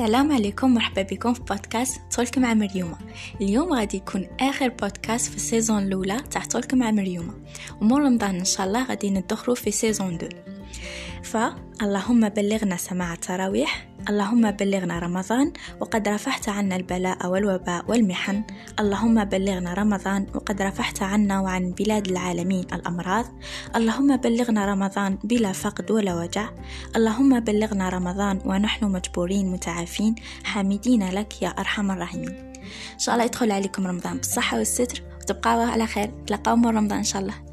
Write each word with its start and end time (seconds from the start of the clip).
السلام 0.00 0.32
عليكم 0.32 0.74
مرحبا 0.74 1.02
بكم 1.02 1.34
في 1.34 1.40
بودكاست 1.40 2.00
Talk 2.10 2.38
مع 2.38 2.54
مريومة. 2.54 2.96
اليوم 3.40 3.72
غادي 3.72 3.96
يكون 3.96 4.26
آخر 4.40 4.68
بودكاست 4.68 5.30
في 5.30 5.36
ال 5.36 5.43
season 5.43 5.82
الأولى 5.82 6.20
تاع 6.30 6.40
Talk 6.44 6.74
مع 6.74 6.90
مريومة. 6.90 7.34
ومور 7.80 8.02
رمضان 8.02 8.36
إن 8.36 8.44
شاء 8.44 8.66
الله 8.66 8.84
غادي 8.84 9.10
ندخلوا 9.10 9.56
في 9.56 9.70
season 9.70 10.14
2 10.14 10.32
فاللهم 11.22 12.28
بلغنا 12.28 12.76
سماع 12.76 13.12
التراويح 13.12 13.90
اللهم 14.08 14.50
بلغنا 14.50 14.98
رمضان 14.98 15.52
وقد 15.80 16.08
رفعت 16.08 16.48
عنا 16.48 16.76
البلاء 16.76 17.26
والوباء 17.26 17.84
والمحن. 17.88 18.44
اللهم 18.80 19.24
بلغنا 19.24 19.74
رمضان 19.74 20.26
وقد 20.34 20.62
رفعت 20.62 21.02
عنا 21.02 21.40
وعن 21.40 21.70
بلاد 21.70 22.08
العالمين 22.08 22.64
الأمراض. 22.72 23.26
اللهم 23.76 24.16
بلغنا 24.16 24.66
رمضان 24.66 25.18
بلا 25.24 25.52
فقد 25.52 25.90
ولا 25.90 26.14
وجع. 26.14 26.48
اللهم 26.96 27.40
بلغنا 27.40 27.88
رمضان 27.88 28.40
ونحن 28.44 28.84
مجبورين 28.84 29.52
متعافين. 29.52 30.14
حامدين 30.44 31.10
لك 31.10 31.42
يا 31.42 31.48
أرحم 31.48 31.90
الراحمين. 31.90 32.52
إن 32.94 32.98
شاء 32.98 33.14
الله 33.14 33.24
يدخل 33.24 33.52
عليكم 33.52 33.86
رمضان 33.86 34.16
بالصحة 34.16 34.58
والستر 34.58 35.02
وتبقاو 35.20 35.60
على 35.60 35.86
خير. 35.86 36.10
تلقاو 36.26 36.54
رمضان 36.54 36.98
إن 36.98 37.04
شاء 37.04 37.22
الله. 37.22 37.49